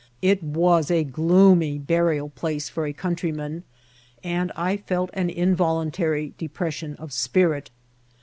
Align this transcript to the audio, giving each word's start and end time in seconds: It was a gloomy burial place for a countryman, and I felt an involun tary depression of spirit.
It 0.23 0.41
was 0.41 0.89
a 0.89 1.03
gloomy 1.03 1.77
burial 1.77 2.29
place 2.29 2.69
for 2.69 2.87
a 2.87 2.91
countryman, 2.91 3.61
and 4.23 4.51
I 4.55 4.75
felt 4.77 5.11
an 5.13 5.29
involun 5.29 5.93
tary 5.93 6.33
depression 6.39 6.95
of 6.95 7.13
spirit. 7.13 7.69